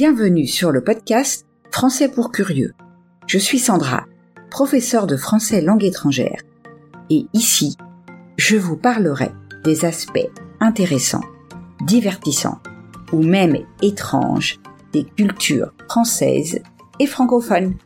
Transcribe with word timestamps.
Bienvenue 0.00 0.46
sur 0.46 0.70
le 0.70 0.84
podcast 0.84 1.44
Français 1.72 2.08
pour 2.08 2.30
curieux. 2.30 2.72
Je 3.26 3.36
suis 3.36 3.58
Sandra, 3.58 4.06
professeure 4.48 5.08
de 5.08 5.16
français 5.16 5.60
langue 5.60 5.82
étrangère. 5.82 6.40
Et 7.10 7.26
ici, 7.32 7.76
je 8.36 8.54
vous 8.54 8.76
parlerai 8.76 9.32
des 9.64 9.84
aspects 9.84 10.30
intéressants, 10.60 11.24
divertissants 11.80 12.60
ou 13.12 13.24
même 13.24 13.56
étranges 13.82 14.60
des 14.92 15.02
cultures 15.02 15.74
françaises 15.88 16.60
et 17.00 17.08
francophones. 17.08 17.76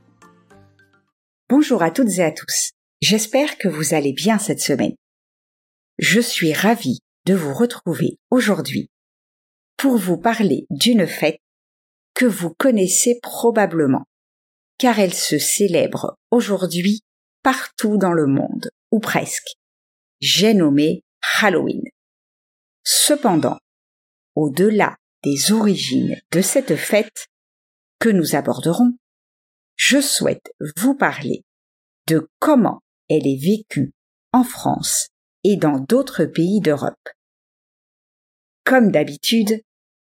Bonjour 1.49 1.83
à 1.83 1.91
toutes 1.91 2.19
et 2.19 2.25
à 2.25 2.31
tous. 2.31 2.73
J'espère 3.01 3.57
que 3.57 3.69
vous 3.69 3.95
allez 3.95 4.13
bien 4.13 4.39
cette 4.39 4.61
semaine. 4.61 4.97
Je 5.99 6.21
suis 6.21 6.53
ravie 6.53 6.99
de 7.25 7.33
vous 7.33 7.55
retrouver 7.55 8.19
aujourd'hui 8.31 8.91
pour 9.79 9.97
vous 9.97 10.19
parler 10.19 10.67
d'une 10.69 11.07
fête 11.07 11.39
vous 12.27 12.55
connaissez 12.55 13.19
probablement, 13.23 14.05
car 14.79 14.99
elle 14.99 15.15
se 15.15 15.39
célèbre 15.39 16.17
aujourd'hui 16.31 17.01
partout 17.43 17.97
dans 17.97 18.13
le 18.13 18.27
monde, 18.27 18.71
ou 18.91 19.01
presque. 19.01 19.57
J'ai 20.21 20.55
nommé 20.55 21.03
Halloween. 21.41 21.83
Cependant, 22.85 23.59
au-delà 24.35 24.97
des 25.25 25.53
origines 25.53 26.17
de 26.31 26.41
cette 26.41 26.77
fête 26.77 27.29
que 27.99 28.09
nous 28.09 28.35
aborderons, 28.35 28.93
je 29.77 30.01
souhaite 30.01 30.53
vous 30.77 30.95
parler 30.95 31.45
de 32.07 32.29
comment 32.39 32.81
elle 33.09 33.27
est 33.27 33.41
vécue 33.41 33.93
en 34.33 34.45
France 34.45 35.09
et 35.45 35.57
dans 35.57 35.79
d'autres 35.79 36.25
pays 36.25 36.61
d'Europe. 36.61 37.09
Comme 38.65 38.91
d'habitude, 38.91 39.63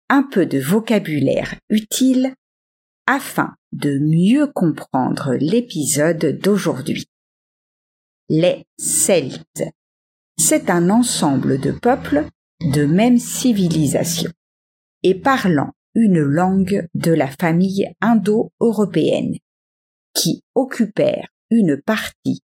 un 0.09 0.23
peu 0.23 0.45
de 0.45 0.59
vocabulaire 0.59 1.55
utile 1.69 2.33
afin 3.05 3.55
de 3.71 3.99
mieux 3.99 4.47
comprendre 4.47 5.35
l'épisode 5.39 6.39
d'aujourd'hui. 6.39 7.05
Les 8.29 8.65
Celtes. 8.77 9.63
C'est 10.37 10.69
un 10.69 10.89
ensemble 10.89 11.59
de 11.59 11.71
peuples 11.71 12.27
de 12.61 12.85
même 12.85 13.17
civilisation 13.17 14.31
et 15.03 15.15
parlant 15.15 15.73
une 15.95 16.19
langue 16.19 16.87
de 16.93 17.11
la 17.11 17.27
famille 17.27 17.89
indo-européenne 18.01 19.37
qui 20.13 20.43
occupèrent 20.55 21.29
une 21.49 21.81
partie 21.81 22.41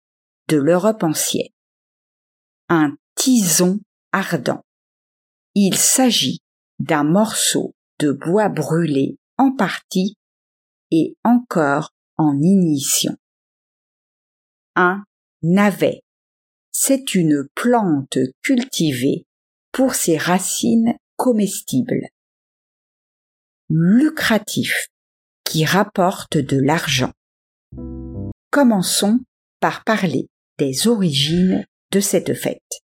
de 0.48 0.56
l'Europe 0.56 1.02
ancienne. 1.02 1.48
Un 2.68 2.96
tison 3.14 3.80
ardent. 4.12 4.62
Il 5.54 5.76
s'agit 5.76 6.40
d'un 6.78 7.04
morceau 7.04 7.74
de 7.98 8.12
bois 8.12 8.48
brûlé 8.48 9.18
en 9.36 9.52
partie 9.54 10.16
et 10.90 11.16
encore 11.24 11.90
en 12.16 12.40
ignition. 12.40 13.16
Un 14.74 15.04
navet. 15.42 16.02
C'est 16.70 17.14
une 17.14 17.48
plante 17.54 18.18
cultivée 18.42 19.26
pour 19.72 19.94
ses 19.94 20.16
racines 20.16 20.94
comestibles. 21.16 22.08
Lucratif, 23.68 24.88
qui 25.44 25.64
rapporte 25.64 26.38
de 26.38 26.56
l'argent. 26.56 27.12
Commençons 28.50 29.20
par 29.60 29.84
parler 29.84 30.28
des 30.58 30.86
origines 30.86 31.66
de 31.90 32.00
cette 32.00 32.34
fête. 32.34 32.82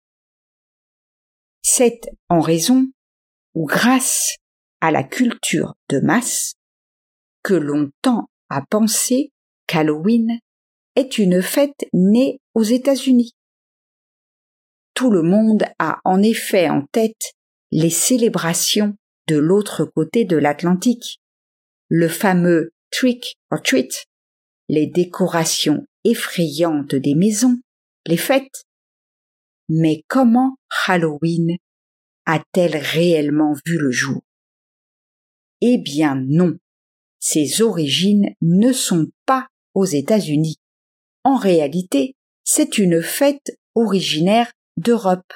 C'est 1.62 2.02
en 2.30 2.42
raison 2.42 2.88
ou 3.53 3.66
grâce 3.66 4.36
à 4.81 4.92
la 4.92 5.03
culture 5.03 5.75
de 5.89 6.00
masse 6.00 6.53
que 7.44 7.53
l'on 7.53 7.91
tend 8.02 8.30
à 8.50 8.61
penser 8.61 9.31
qu'Halloween 9.67 10.39
est 10.95 11.17
une 11.17 11.41
fête 11.41 11.86
née 11.94 12.39
aux 12.53 12.64
États-Unis. 12.64 13.33
Tout 14.94 15.12
le 15.12 15.22
monde 15.22 15.63
a 15.78 16.00
en 16.03 16.22
effet 16.22 16.69
en 16.69 16.85
tête 16.91 17.34
les 17.72 17.90
célébrations 17.90 18.96
de 19.28 19.38
l'autre 19.38 19.85
côté 19.85 20.25
de 20.25 20.35
l'Atlantique, 20.35 21.19
le 21.88 22.07
fameux 22.07 22.72
trick 22.91 23.38
or 23.51 23.62
treat, 23.62 24.06
les 24.68 24.88
décorations 24.88 25.85
effrayantes 26.03 26.95
des 26.95 27.16
maisons, 27.16 27.59
les 28.06 28.18
fêtes. 28.18 28.66
Mais 29.69 30.03
comment 30.07 30.57
Halloween 30.88 31.57
a-t-elle 32.29 32.78
réellement 32.78 33.53
vu 33.66 33.79
le 33.79 33.90
jour? 33.90 34.22
Eh 35.62 35.79
bien 35.79 36.16
non, 36.16 36.59
ses 37.19 37.63
origines 37.63 38.35
ne 38.44 38.72
sont 38.72 39.07
pas 39.25 39.47
aux 39.73 39.85
États-Unis. 39.85 40.57
En 41.23 41.38
réalité, 41.38 42.16
c'est 42.44 42.78
une 42.78 43.01
fête 43.01 43.57
originaire 43.73 44.51
d'Europe, 44.78 45.34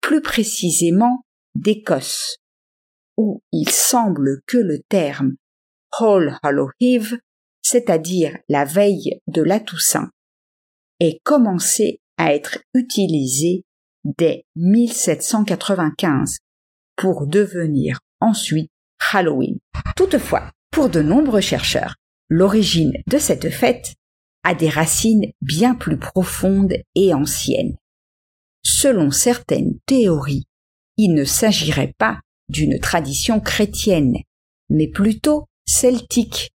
plus 0.00 0.22
précisément 0.22 1.22
d'Écosse, 1.54 2.38
où 3.18 3.42
il 3.52 3.68
semble 3.68 4.40
que 4.46 4.56
le 4.56 4.80
terme 4.88 5.36
All 6.00 6.38
Hallow 6.42 6.70
Eve, 6.80 7.18
c'est-à-dire 7.60 8.38
la 8.48 8.64
veille 8.64 9.20
de 9.26 9.42
la 9.42 9.60
Toussaint, 9.60 10.10
ait 10.98 11.20
commencé 11.24 12.00
à 12.16 12.34
être 12.34 12.60
utilisé 12.72 13.65
dès 14.18 14.44
1795 14.56 16.38
pour 16.96 17.26
devenir 17.26 18.00
ensuite 18.20 18.70
Halloween. 19.12 19.58
Toutefois, 19.96 20.50
pour 20.70 20.88
de 20.88 21.02
nombreux 21.02 21.40
chercheurs, 21.40 21.96
l'origine 22.28 22.92
de 23.06 23.18
cette 23.18 23.50
fête 23.50 23.94
a 24.44 24.54
des 24.54 24.68
racines 24.68 25.32
bien 25.40 25.74
plus 25.74 25.98
profondes 25.98 26.74
et 26.94 27.12
anciennes. 27.12 27.76
Selon 28.62 29.10
certaines 29.10 29.78
théories, 29.86 30.44
il 30.96 31.14
ne 31.14 31.24
s'agirait 31.24 31.94
pas 31.98 32.20
d'une 32.48 32.78
tradition 32.78 33.40
chrétienne, 33.40 34.14
mais 34.70 34.88
plutôt 34.88 35.46
celtique. 35.66 36.52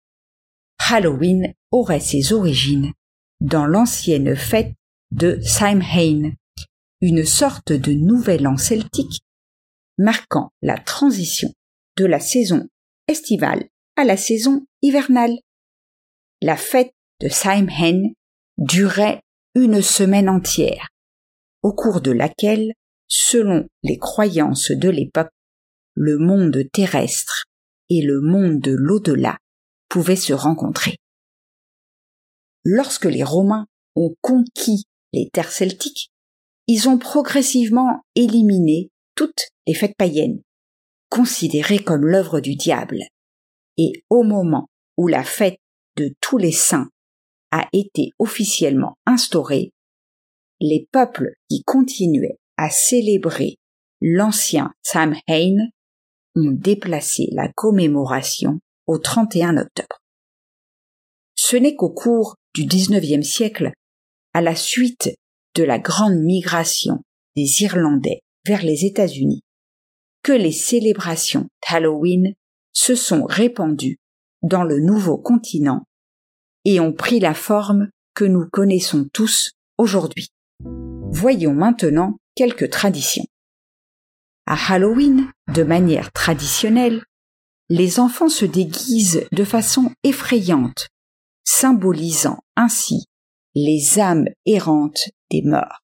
Halloween 0.91 1.55
aurait 1.71 2.01
ses 2.01 2.33
origines 2.33 2.93
dans 3.41 3.67
l'ancienne 3.67 4.34
fête 4.34 4.75
de 5.11 5.39
Samhain, 5.43 6.33
une 7.06 7.25
sorte 7.25 7.71
de 7.71 7.93
nouvel 7.93 8.49
an 8.49 8.56
celtique 8.56 9.21
marquant 9.97 10.50
la 10.61 10.77
transition 10.77 11.49
de 11.97 12.05
la 12.05 12.19
saison 12.19 12.67
estivale 13.06 13.69
à 13.94 14.03
la 14.03 14.17
saison 14.17 14.67
hivernale. 14.83 15.37
La 16.43 16.56
fête 16.56 16.91
de 17.21 17.28
Samhain 17.28 18.11
durait 18.59 19.21
une 19.55 19.83
semaine 19.83 20.28
entière, 20.28 20.89
au 21.62 21.72
cours 21.72 22.00
de 22.00 22.11
laquelle, 22.11 22.72
selon 23.06 23.69
les 23.84 23.99
croyances 23.99 24.72
de 24.72 24.89
l'époque, 24.89 25.31
le 25.95 26.19
monde 26.19 26.61
terrestre 26.72 27.45
et 27.89 28.03
le 28.03 28.21
monde 28.21 28.59
de 28.59 28.72
l'au-delà 28.72 29.39
pouvaient 29.89 30.16
se 30.16 30.33
rencontrer. 30.33 30.97
Lorsque 32.65 33.05
les 33.05 33.22
Romains 33.22 33.66
ont 33.95 34.16
conquis 34.22 34.87
les 35.12 35.31
terres 35.33 35.53
celtiques, 35.53 36.11
ils 36.66 36.88
ont 36.88 36.99
progressivement 36.99 38.03
éliminé 38.15 38.91
toutes 39.15 39.49
les 39.66 39.75
fêtes 39.75 39.97
païennes, 39.97 40.43
considérées 41.09 41.78
comme 41.78 42.04
l'œuvre 42.04 42.41
du 42.41 42.56
diable. 42.56 43.00
Et 43.77 44.04
au 44.10 44.22
moment 44.22 44.69
où 44.97 45.09
la 45.09 45.25
fête 45.25 45.59
de 45.97 46.15
tous 46.21 46.38
les 46.38 46.53
saints 46.53 46.88
a 47.50 47.69
été 47.72 48.10
officiellement 48.19 48.97
instaurée, 49.06 49.72
les 50.60 50.88
peuples 50.91 51.32
qui 51.49 51.62
continuaient 51.65 52.38
à 52.56 52.71
célébrer 52.71 53.56
l'ancien 54.00 54.72
Samhain 54.83 55.69
ont 56.34 56.50
déplacé 56.50 57.28
la 57.33 57.50
commémoration 57.54 58.60
au 58.87 58.98
31 58.98 59.57
octobre. 59.57 60.01
Ce 61.34 61.57
n'est 61.57 61.77
qu'au 61.77 61.91
cours 61.91 62.36
du 62.54 62.66
XIXe 62.66 63.27
siècle, 63.27 63.72
à 64.33 64.41
la 64.41 64.54
suite 64.54 65.10
de 65.57 65.65
la 65.65 65.79
grande 65.79 66.19
migration 66.19 67.03
des 67.35 67.63
Irlandais 67.63 68.21
vers 68.47 68.63
les 68.63 68.85
États-Unis 68.85 69.43
que 70.23 70.33
les 70.33 70.53
célébrations 70.53 71.49
d'Halloween 71.69 72.35
se 72.73 72.95
sont 72.95 73.25
répandues 73.25 73.99
dans 74.43 74.65
le 74.65 74.81
nouveau 74.81 75.17
continent 75.17 75.85
et 76.65 76.79
ont 76.81 76.93
pris 76.93 77.21
la 77.21 77.33
forme 77.33 77.89
que 78.15 78.25
nous 78.25 78.49
connaissons 78.51 79.07
tous 79.13 79.53
aujourd'hui. 79.79 80.29
Voyons 81.11 81.55
maintenant 81.55 82.19
quelques 82.35 82.71
traditions. 82.71 83.25
À 84.47 84.57
Halloween, 84.73 85.31
de 85.55 85.63
manière 85.63 86.13
traditionnelle, 86.13 87.03
les 87.69 87.99
enfants 87.99 88.29
se 88.29 88.45
déguisent 88.45 89.27
de 89.33 89.45
façon 89.45 89.91
effrayante, 90.03 90.89
symbolisant 91.45 92.39
ainsi 92.57 93.07
les 93.55 93.99
âmes 93.99 94.27
errantes 94.45 95.09
des 95.31 95.43
morts. 95.43 95.83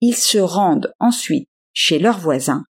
Ils 0.00 0.16
se 0.16 0.38
rendent 0.38 0.92
ensuite 0.98 1.48
chez 1.72 1.98
leurs 1.98 2.18
voisins 2.18 2.64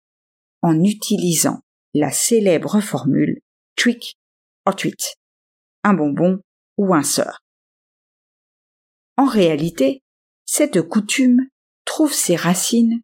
en 0.61 0.83
utilisant 0.83 1.59
la 1.93 2.11
célèbre 2.11 2.79
formule 2.79 3.41
trick 3.75 4.17
or 4.65 4.75
treat, 4.75 5.15
un 5.83 5.93
bonbon 5.93 6.39
ou 6.77 6.93
un 6.93 7.03
sort. 7.03 7.39
En 9.17 9.25
réalité, 9.25 10.01
cette 10.45 10.81
coutume 10.81 11.47
trouve 11.85 12.13
ses 12.13 12.35
racines 12.35 13.01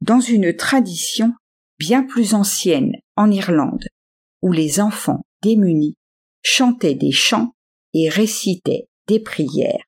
dans 0.00 0.20
une 0.20 0.56
tradition 0.56 1.34
bien 1.78 2.02
plus 2.02 2.34
ancienne 2.34 2.92
en 3.16 3.30
Irlande, 3.30 3.86
où 4.42 4.52
les 4.52 4.80
enfants 4.80 5.22
démunis 5.42 5.96
chantaient 6.42 6.94
des 6.94 7.12
chants 7.12 7.52
et 7.92 8.08
récitaient 8.08 8.88
des 9.08 9.20
prières 9.20 9.84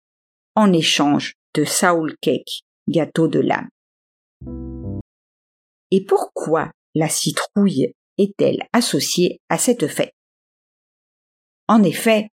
en 0.54 0.72
échange 0.72 1.34
de 1.54 1.64
Saul 1.64 2.16
Cake, 2.20 2.62
gâteau 2.88 3.28
de 3.28 3.40
l'âme. 3.40 3.68
Et 5.90 6.04
pourquoi 6.04 6.70
la 6.94 7.08
citrouille 7.08 7.94
est-elle 8.18 8.66
associée 8.72 9.40
à 9.48 9.58
cette 9.58 9.86
fête? 9.86 10.14
En 11.68 11.82
effet, 11.82 12.28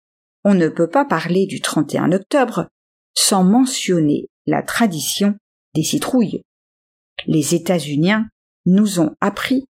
on 0.44 0.55
ne 0.55 0.69
peut 0.69 0.90
pas 0.90 1.05
parler 1.05 1.46
du 1.46 1.61
31 1.61 2.12
octobre 2.12 2.69
sans 3.16 3.44
mentionner 3.44 4.28
la 4.46 4.62
tradition 4.62 5.37
des 5.75 5.82
citrouilles. 5.82 6.43
Les 7.26 7.55
États-Unis 7.55 8.25
nous 8.67 9.00
ont 9.00 9.14
appris 9.20 9.67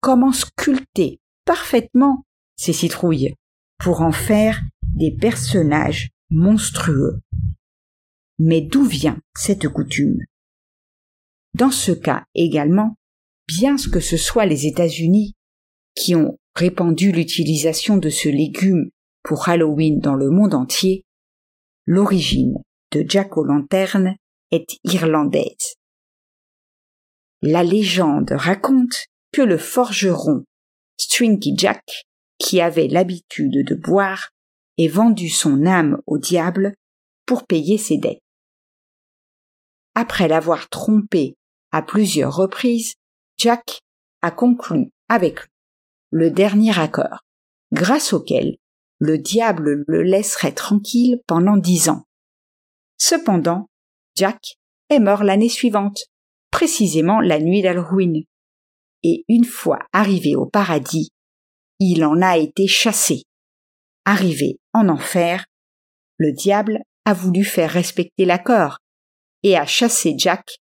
comment 0.00 0.32
sculpter 0.32 1.20
parfaitement 1.44 2.24
ces 2.56 2.72
citrouilles 2.72 3.34
pour 3.78 4.00
en 4.00 4.12
faire 4.12 4.60
des 4.82 5.10
personnages 5.10 6.10
monstrueux. 6.30 7.20
Mais 8.38 8.60
d'où 8.60 8.84
vient 8.84 9.18
cette 9.36 9.68
coutume? 9.68 10.20
Dans 11.54 11.70
ce 11.70 11.92
cas 11.92 12.24
également, 12.34 12.96
bien 13.48 13.76
que 13.76 14.00
ce 14.00 14.16
soit 14.16 14.46
les 14.46 14.66
États-Unis 14.66 15.34
qui 15.94 16.14
ont 16.14 16.38
répandu 16.54 17.10
l'utilisation 17.10 17.96
de 17.96 18.10
ce 18.10 18.28
légume 18.28 18.90
pour 19.24 19.48
Halloween 19.48 19.98
dans 19.98 20.14
le 20.14 20.30
monde 20.30 20.54
entier, 20.54 21.04
l'origine 21.86 22.62
de 22.92 23.04
Jack 23.06 23.36
o' 23.36 23.44
Lanterne 23.44 24.16
est 24.50 24.78
irlandaise. 24.84 25.74
La 27.42 27.64
légende 27.64 28.32
raconte 28.32 29.06
que 29.32 29.42
le 29.42 29.58
forgeron 29.58 30.44
Strinky 30.96 31.54
Jack, 31.56 32.04
qui 32.38 32.60
avait 32.60 32.88
l'habitude 32.88 33.64
de 33.64 33.74
boire, 33.74 34.30
ait 34.78 34.88
vendu 34.88 35.28
son 35.28 35.66
âme 35.66 36.00
au 36.06 36.18
diable 36.18 36.74
pour 37.26 37.46
payer 37.46 37.78
ses 37.78 37.98
dettes. 37.98 38.22
Après 40.00 40.28
l'avoir 40.28 40.68
trompé 40.68 41.34
à 41.72 41.82
plusieurs 41.82 42.36
reprises, 42.36 42.94
Jack 43.36 43.80
a 44.22 44.30
conclu 44.30 44.92
avec 45.08 45.40
lui 45.40 45.48
le 46.12 46.30
dernier 46.30 46.78
accord, 46.78 47.24
grâce 47.72 48.12
auquel 48.12 48.58
le 49.00 49.18
diable 49.18 49.82
le 49.88 50.04
laisserait 50.04 50.52
tranquille 50.52 51.20
pendant 51.26 51.56
dix 51.56 51.88
ans. 51.88 52.04
Cependant, 52.96 53.66
Jack 54.14 54.58
est 54.88 55.00
mort 55.00 55.24
l'année 55.24 55.48
suivante, 55.48 56.04
précisément 56.52 57.18
la 57.20 57.40
nuit 57.40 57.62
d'Halloween. 57.62 58.22
Et 59.02 59.24
une 59.28 59.46
fois 59.46 59.80
arrivé 59.92 60.36
au 60.36 60.46
paradis, 60.46 61.10
il 61.80 62.04
en 62.04 62.22
a 62.22 62.38
été 62.38 62.68
chassé. 62.68 63.24
Arrivé 64.04 64.60
en 64.72 64.90
enfer, 64.90 65.44
le 66.18 66.32
diable 66.32 66.78
a 67.04 67.14
voulu 67.14 67.42
faire 67.42 67.72
respecter 67.72 68.26
l'accord 68.26 68.78
et 69.42 69.56
a 69.56 69.66
chassé 69.66 70.14
Jack 70.16 70.58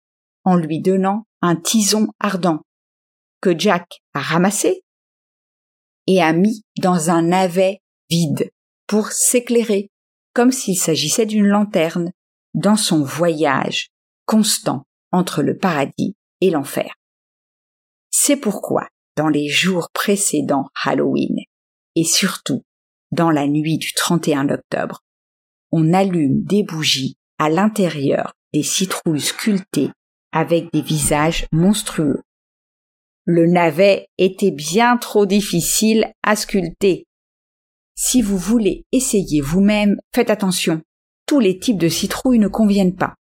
en 0.44 0.56
lui 0.56 0.81
donnant 0.81 1.26
un 1.43 1.56
tison 1.56 2.08
ardent 2.19 2.61
que 3.40 3.58
Jack 3.58 4.02
a 4.14 4.20
ramassé 4.20 4.82
et 6.06 6.22
a 6.22 6.32
mis 6.32 6.62
dans 6.78 7.11
un 7.11 7.22
navet 7.22 7.81
vide 8.08 8.50
pour 8.87 9.12
s'éclairer 9.12 9.90
comme 10.34 10.52
s'il 10.52 10.78
s'agissait 10.78 11.26
d'une 11.26 11.46
lanterne 11.46 12.12
dans 12.55 12.76
son 12.76 13.02
voyage 13.02 13.88
constant 14.26 14.84
entre 15.12 15.43
le 15.43 15.56
paradis 15.56 16.16
et 16.40 16.50
l'enfer. 16.50 16.94
C'est 18.11 18.37
pourquoi, 18.37 18.88
dans 19.16 19.28
les 19.28 19.49
jours 19.49 19.88
précédents 19.93 20.69
Halloween, 20.84 21.37
et 21.96 22.05
surtout 22.05 22.64
dans 23.12 23.31
la 23.31 23.46
nuit 23.46 23.78
du 23.78 23.93
31 23.93 24.49
octobre, 24.50 25.02
on 25.73 25.93
allume 25.93 26.43
des 26.44 26.62
bougies 26.62 27.16
à 27.38 27.49
l'intérieur 27.49 28.34
des 28.52 28.62
citrouilles 28.62 29.20
sculptées 29.20 29.91
avec 30.32 30.73
des 30.73 30.82
visages 30.82 31.47
monstrueux. 31.52 32.23
Le 33.25 33.47
navet 33.47 34.08
était 34.19 34.50
bien 34.50 34.97
trop 34.97 35.26
difficile 35.26 36.12
à 36.23 36.37
sculpter. 36.37 37.06
Si 37.94 38.23
vous 38.23 38.38
voulez 38.38 38.85
essayer 38.93 39.41
vous-même, 39.41 39.97
faites 40.14 40.31
attention. 40.31 40.82
Tous 41.26 41.38
les 41.38 41.58
types 41.58 41.79
de 41.79 41.88
citrouilles 41.88 42.38
ne 42.38 42.49
conviennent 42.49 42.97
pas. 42.97 43.14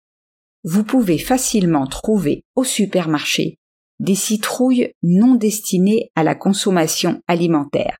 Vous 0.63 0.83
pouvez 0.83 1.17
facilement 1.17 1.85
trouver 1.85 2.43
au 2.55 2.63
supermarché 2.63 3.59
des 3.99 4.15
citrouilles 4.15 4.93
non 5.03 5.35
destinées 5.35 6.11
à 6.15 6.23
la 6.23 6.35
consommation 6.35 7.21
alimentaire, 7.27 7.97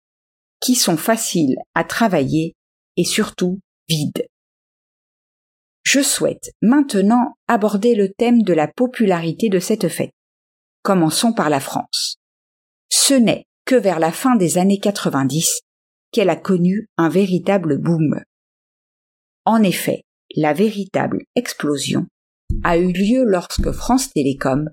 qui 0.62 0.76
sont 0.76 0.98
faciles 0.98 1.58
à 1.74 1.84
travailler 1.84 2.56
et 2.96 3.04
surtout 3.04 3.60
vides. 3.88 4.29
Je 5.84 6.02
souhaite 6.02 6.52
maintenant 6.62 7.36
aborder 7.48 7.96
le 7.96 8.12
thème 8.12 8.44
de 8.44 8.54
la 8.54 8.68
popularité 8.68 9.50
de 9.50 9.60
cette 9.60 9.88
fête. 9.88 10.14
Commençons 10.84 11.34
par 11.34 11.50
la 11.50 11.60
France. 11.60 12.18
Ce 12.90 13.14
n'est 13.14 13.46
que 13.66 13.76
vers 13.76 14.00
la 14.00 14.12
fin 14.12 14.36
des 14.36 14.58
années 14.58 14.80
90 14.80 15.62
qu'elle 16.12 16.30
a 16.30 16.36
connu 16.36 16.88
un 16.98 17.10
véritable 17.10 17.78
boom. 17.78 18.22
En 19.46 19.64
effet, 19.64 20.04
la 20.36 20.54
véritable 20.54 21.24
explosion 21.36 22.08
a 22.64 22.78
eu 22.78 22.92
lieu 22.92 23.24
lorsque 23.24 23.72
France 23.72 24.12
Télécom 24.12 24.70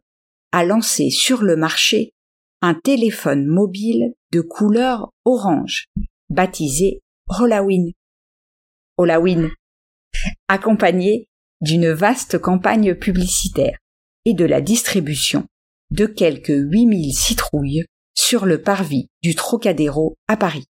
a 0.53 0.65
lancé 0.65 1.11
sur 1.11 1.43
le 1.43 1.57
marché 1.57 2.13
un 2.63 2.75
téléphone 2.75 3.47
mobile 3.47 4.15
de 4.33 4.41
couleur 4.41 5.11
orange, 5.25 5.87
baptisé 6.31 7.01
Holawin. 7.29 7.91
Holawin, 8.97 9.51
accompagné 10.49 11.29
d'une 11.61 11.91
vaste 11.91 12.39
campagne 12.39 12.95
publicitaire 12.95 13.79
et 14.25 14.35
de 14.35 14.45
la 14.45 14.61
distribution 14.61 15.47
de 15.91 16.07
quelques 16.07 16.49
8000 16.49 17.15
citrouilles 17.15 17.85
sur 18.15 18.47
le 18.47 18.61
parvis 18.63 19.09
du 19.23 19.35
Trocadéro 19.35 20.17
à 20.29 20.37
Paris. 20.37 20.67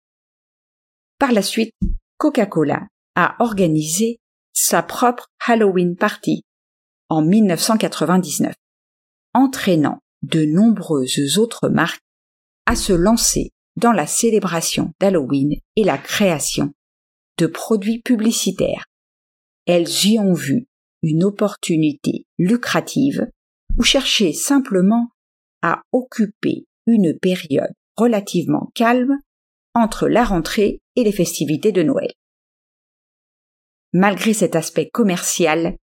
Par 1.20 1.32
la 1.32 1.42
suite, 1.42 1.74
Coca-Cola 2.18 2.88
a 3.16 3.36
organisé 3.40 4.20
sa 4.54 4.84
propre 4.84 5.28
Halloween 5.46 5.96
Party 5.96 6.44
en 7.10 7.22
1999, 7.22 8.54
entraînant 9.34 10.00
de 10.24 10.44
nombreuses 10.46 11.38
autres 11.38 11.70
marques 11.70 12.02
à 12.66 12.76
se 12.76 12.94
lancer 12.94 13.52
dans 13.76 13.92
la 13.92 14.08
célébration 14.08 14.92
d'Halloween 15.00 15.56
et 15.76 15.84
la 15.84 15.98
création 15.98 16.74
de 17.38 17.48
produits 17.48 18.02
publicitaires. 18.02 18.86
Elles 19.66 20.06
y 20.06 20.20
ont 20.20 20.34
vu 20.34 20.68
une 21.02 21.24
opportunité 21.24 22.26
lucrative 22.38 23.28
ou 23.78 23.84
cherchaient 23.84 24.34
simplement 24.34 25.10
à 25.62 25.82
occuper 25.92 26.66
une 26.86 27.18
période 27.18 27.74
relativement 27.98 28.72
calme 28.76 29.20
entre 29.74 30.08
la 30.08 30.24
rentrée 30.24 30.82
et 30.96 31.04
les 31.04 31.12
festivités 31.12 31.72
de 31.72 31.84
Noël. 31.84 32.12
Malgré 33.94 34.34
cet 34.34 34.56
aspect 34.56 34.90
commercial, 34.90 35.78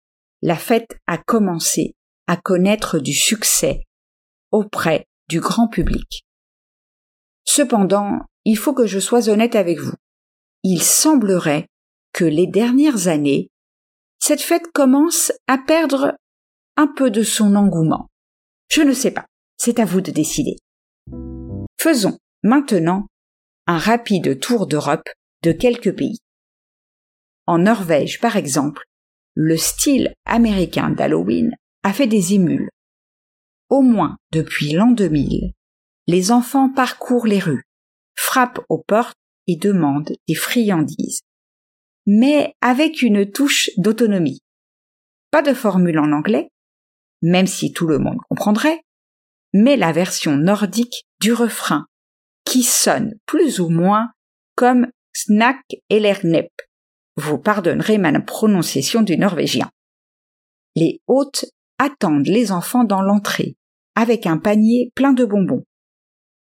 la 0.42 0.56
fête 0.56 0.99
a 1.06 1.18
commencé 1.18 1.94
à 2.26 2.37
connaître 2.37 2.99
du 2.99 3.12
succès 3.12 3.80
auprès 4.50 5.06
du 5.28 5.40
grand 5.40 5.68
public. 5.68 6.25
Cependant, 7.44 8.20
il 8.44 8.56
faut 8.56 8.75
que 8.75 8.87
je 8.87 8.99
sois 8.99 9.28
honnête 9.28 9.54
avec 9.54 9.78
vous. 9.78 9.94
Il 10.62 10.82
semblerait 10.82 11.66
que 12.12 12.25
les 12.25 12.46
dernières 12.46 13.08
années, 13.08 13.50
cette 14.20 14.42
fête 14.42 14.70
commence 14.72 15.32
à 15.48 15.58
perdre 15.58 16.14
un 16.76 16.86
peu 16.86 17.10
de 17.10 17.22
son 17.22 17.56
engouement. 17.56 18.08
Je 18.68 18.82
ne 18.82 18.92
sais 18.92 19.10
pas, 19.10 19.26
c'est 19.56 19.80
à 19.80 19.84
vous 19.84 20.00
de 20.00 20.10
décider. 20.10 20.56
Faisons 21.78 22.18
maintenant 22.42 23.06
un 23.66 23.78
rapide 23.78 24.38
tour 24.38 24.66
d'Europe 24.66 25.08
de 25.42 25.52
quelques 25.52 25.96
pays. 25.96 26.18
En 27.46 27.58
Norvège, 27.58 28.20
par 28.20 28.36
exemple, 28.36 28.84
le 29.34 29.56
style 29.56 30.12
américain 30.24 30.90
d'Halloween 30.90 31.56
a 31.82 31.92
fait 31.92 32.06
des 32.06 32.34
émules. 32.34 32.68
Au 33.68 33.80
moins 33.80 34.16
depuis 34.32 34.72
l'an 34.72 34.90
2000, 34.90 35.52
les 36.06 36.30
enfants 36.30 36.68
parcourent 36.68 37.26
les 37.26 37.38
rues, 37.38 37.64
frappent 38.16 38.60
aux 38.68 38.82
portes 38.86 39.16
et 39.46 39.56
demandent 39.56 40.12
des 40.28 40.34
friandises. 40.34 41.20
Mais 42.07 42.54
avec 42.61 43.02
une 43.02 43.30
touche 43.30 43.71
d'autonomie. 43.76 44.40
Pas 45.30 45.42
de 45.42 45.54
formule 45.54 45.99
en 45.99 46.12
anglais, 46.12 46.49
même 47.23 47.47
si 47.47 47.73
tout 47.73 47.87
le 47.87 47.99
monde 47.99 48.19
comprendrait, 48.28 48.80
mais 49.52 49.76
la 49.76 49.92
version 49.92 50.37
nordique 50.37 51.04
du 51.21 51.33
refrain, 51.33 51.87
qui 52.45 52.62
sonne 52.62 53.14
plus 53.26 53.61
ou 53.61 53.69
moins 53.69 54.11
comme 54.57 54.87
Snack 55.12 55.61
Elernep. 55.88 56.50
Vous 57.16 57.38
pardonnerez 57.38 57.99
ma 57.99 58.19
prononciation 58.21 59.02
du 59.02 59.16
norvégien. 59.16 59.71
Les 60.76 61.00
hôtes 61.07 61.45
attendent 61.78 62.26
les 62.26 62.52
enfants 62.52 62.85
dans 62.85 63.02
l'entrée, 63.02 63.57
avec 63.95 64.26
un 64.26 64.38
panier 64.38 64.92
plein 64.95 65.12
de 65.12 65.25
bonbons. 65.25 65.64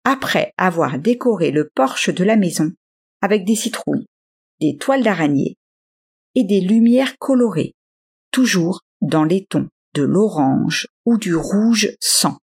Après 0.04 0.52
avoir 0.56 0.98
décoré 0.98 1.50
le 1.50 1.70
porche 1.74 2.10
de 2.10 2.24
la 2.24 2.36
maison 2.36 2.70
avec 3.20 3.44
des 3.44 3.56
citrouilles, 3.56 4.03
des 4.60 4.76
toiles 4.76 5.02
d'araignée 5.02 5.56
et 6.34 6.44
des 6.44 6.60
lumières 6.60 7.18
colorées, 7.18 7.74
toujours 8.30 8.80
dans 9.00 9.24
les 9.24 9.44
tons 9.46 9.68
de 9.94 10.02
l'orange 10.02 10.88
ou 11.04 11.18
du 11.18 11.34
rouge 11.34 11.94
sang. 12.00 12.38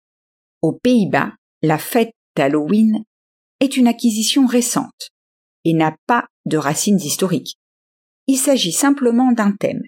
Aux 0.61 0.73
Pays-Bas, 0.73 1.33
la 1.61 1.77
fête 1.77 2.13
d'Halloween 2.35 3.03
est 3.59 3.77
une 3.77 3.87
acquisition 3.87 4.45
récente 4.45 5.09
et 5.65 5.73
n'a 5.73 5.95
pas 6.07 6.25
de 6.45 6.57
racines 6.57 6.99
historiques. 6.99 7.57
Il 8.27 8.37
s'agit 8.37 8.71
simplement 8.71 9.31
d'un 9.31 9.51
thème 9.51 9.81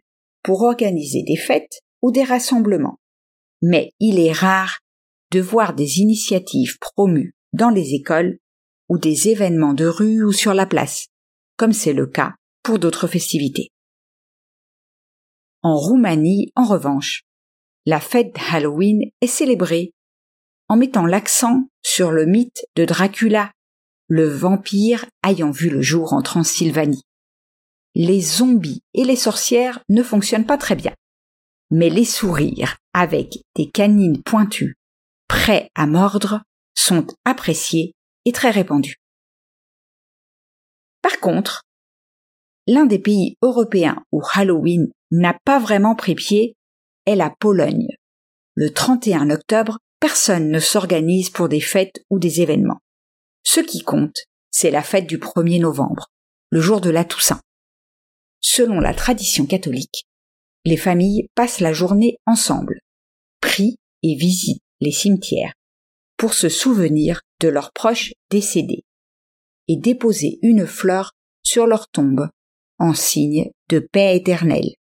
pour 0.43 0.61
organiser 0.63 1.23
des 1.23 1.37
fêtes 1.37 1.79
ou 2.01 2.11
des 2.11 2.23
rassemblements. 2.23 2.97
Mais 3.61 3.91
il 3.99 4.19
est 4.19 4.33
rare 4.33 4.79
de 5.31 5.39
voir 5.39 5.73
des 5.73 5.99
initiatives 5.99 6.77
promues 6.79 7.33
dans 7.53 7.69
les 7.69 7.93
écoles 7.93 8.37
ou 8.89 8.97
des 8.97 9.29
événements 9.29 9.73
de 9.73 9.85
rue 9.85 10.23
ou 10.23 10.31
sur 10.31 10.53
la 10.53 10.65
place, 10.65 11.07
comme 11.63 11.71
c'est 11.71 11.93
le 11.93 12.07
cas 12.07 12.33
pour 12.61 12.77
d'autres 12.77 13.07
festivités. 13.07 13.69
En 15.61 15.77
Roumanie, 15.77 16.51
en 16.57 16.65
revanche, 16.65 17.21
la 17.85 18.01
fête 18.01 18.35
Halloween 18.51 19.03
est 19.21 19.27
célébrée 19.27 19.93
en 20.67 20.75
mettant 20.75 21.05
l'accent 21.05 21.69
sur 21.81 22.11
le 22.11 22.25
mythe 22.25 22.65
de 22.75 22.83
Dracula, 22.83 23.53
le 24.09 24.27
vampire 24.27 25.05
ayant 25.25 25.51
vu 25.51 25.69
le 25.69 25.81
jour 25.81 26.11
en 26.11 26.21
Transylvanie. 26.21 27.03
Les 27.95 28.19
zombies 28.19 28.81
et 28.93 29.05
les 29.05 29.15
sorcières 29.15 29.79
ne 29.87 30.03
fonctionnent 30.03 30.45
pas 30.45 30.57
très 30.57 30.75
bien, 30.75 30.93
mais 31.71 31.89
les 31.89 32.03
sourires 32.03 32.75
avec 32.93 33.37
des 33.55 33.69
canines 33.69 34.21
pointues, 34.21 34.75
prêts 35.29 35.69
à 35.75 35.87
mordre, 35.87 36.41
sont 36.75 37.07
appréciés 37.23 37.93
et 38.25 38.33
très 38.33 38.49
répandus. 38.49 38.97
Par 41.03 41.19
contre, 41.19 41.67
l'un 42.65 42.85
des 42.85 42.97
pays 42.97 43.35
européens 43.43 44.03
où 44.11 44.21
Halloween 44.33 44.87
n'a 45.11 45.37
pas 45.45 45.59
vraiment 45.59 45.95
pris 45.95 46.15
pied 46.15 46.55
est 47.05 47.15
la 47.15 47.29
Pologne. 47.29 47.89
Le 48.55 48.71
31 48.71 49.29
octobre, 49.29 49.79
personne 49.99 50.49
ne 50.49 50.59
s'organise 50.59 51.29
pour 51.29 51.49
des 51.49 51.59
fêtes 51.59 52.03
ou 52.09 52.19
des 52.19 52.41
événements. 52.41 52.79
Ce 53.43 53.59
qui 53.59 53.81
compte, 53.81 54.23
c'est 54.49 54.71
la 54.71 54.81
fête 54.81 55.05
du 55.05 55.17
1er 55.17 55.59
novembre, 55.59 56.07
le 56.51 56.61
jour 56.61 56.79
de 56.79 56.89
la 56.89 57.03
Toussaint. 57.03 57.41
Selon 58.39 58.79
la 58.79 58.93
tradition 58.93 59.45
catholique, 59.45 60.05
les 60.63 60.77
familles 60.77 61.27
passent 61.35 61.59
la 61.59 61.73
journée 61.73 62.17
ensemble, 62.25 62.79
prient 63.41 63.75
et 64.03 64.15
visitent 64.15 64.63
les 64.79 64.91
cimetières 64.93 65.53
pour 66.15 66.33
se 66.33 66.47
souvenir 66.47 67.19
de 67.41 67.49
leurs 67.49 67.73
proches 67.73 68.13
décédés 68.29 68.85
et 69.67 69.77
déposer 69.77 70.39
une 70.41 70.67
fleur 70.67 71.11
sur 71.43 71.67
leur 71.67 71.89
tombe 71.89 72.29
en 72.79 72.93
signe 72.93 73.49
de 73.69 73.79
paix 73.79 74.15
éternelle. 74.15 74.75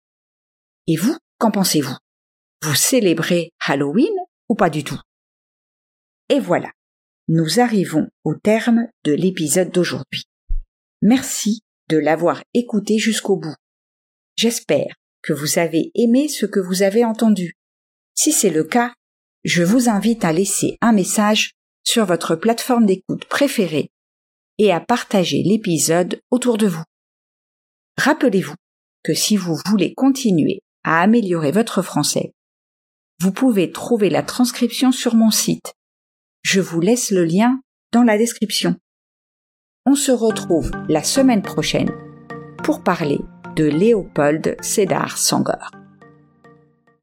Et 0.86 0.96
vous, 0.96 1.16
qu'en 1.38 1.50
pensez-vous? 1.50 1.96
Vous 2.62 2.74
célébrez 2.74 3.52
Halloween 3.66 4.14
ou 4.48 4.54
pas 4.54 4.70
du 4.70 4.84
tout? 4.84 5.00
Et 6.28 6.40
voilà, 6.40 6.70
nous 7.28 7.60
arrivons 7.60 8.08
au 8.24 8.34
terme 8.34 8.88
de 9.04 9.12
l'épisode 9.12 9.70
d'aujourd'hui. 9.70 10.24
Merci 11.02 11.60
de 11.88 11.96
l'avoir 11.96 12.42
écouté 12.54 12.98
jusqu'au 12.98 13.36
bout. 13.36 13.54
J'espère 14.36 14.94
que 15.22 15.32
vous 15.32 15.58
avez 15.58 15.90
aimé 15.94 16.28
ce 16.28 16.46
que 16.46 16.60
vous 16.60 16.82
avez 16.82 17.04
entendu. 17.04 17.54
Si 18.14 18.32
c'est 18.32 18.50
le 18.50 18.64
cas, 18.64 18.92
je 19.44 19.62
vous 19.62 19.88
invite 19.88 20.24
à 20.24 20.32
laisser 20.32 20.76
un 20.80 20.92
message 20.92 21.52
sur 21.84 22.04
votre 22.04 22.36
plateforme 22.36 22.86
d'écoute 22.86 23.24
préférée 23.26 23.90
et 24.58 24.72
à 24.72 24.80
partager 24.80 25.42
l'épisode 25.42 26.20
autour 26.30 26.58
de 26.58 26.66
vous. 26.66 26.82
Rappelez-vous 27.96 28.54
que 29.02 29.14
si 29.14 29.36
vous 29.36 29.56
voulez 29.66 29.94
continuer 29.94 30.60
à 30.84 31.00
améliorer 31.00 31.52
votre 31.52 31.82
français, 31.82 32.32
vous 33.20 33.32
pouvez 33.32 33.72
trouver 33.72 34.10
la 34.10 34.22
transcription 34.22 34.92
sur 34.92 35.14
mon 35.14 35.30
site. 35.30 35.72
Je 36.42 36.60
vous 36.60 36.80
laisse 36.80 37.10
le 37.10 37.24
lien 37.24 37.60
dans 37.92 38.04
la 38.04 38.18
description. 38.18 38.76
On 39.86 39.94
se 39.94 40.12
retrouve 40.12 40.70
la 40.88 41.02
semaine 41.02 41.42
prochaine 41.42 41.90
pour 42.62 42.82
parler 42.82 43.18
de 43.56 43.64
Léopold 43.64 44.56
Sédar 44.60 45.18
Sangor. 45.18 45.77